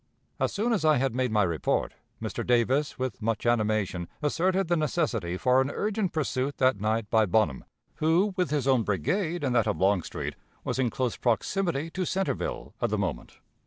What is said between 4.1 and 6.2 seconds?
asserted the necessity for an urgent